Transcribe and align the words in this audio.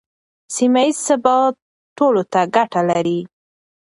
سیمه 0.55 0.81
ییز 0.85 0.97
ثبات 1.07 1.55
ټولو 1.97 2.21
ته 2.33 2.41
ګټه 2.55 2.81
لري. 2.89 3.19